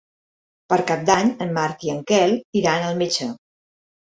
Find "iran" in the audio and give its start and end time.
2.63-2.89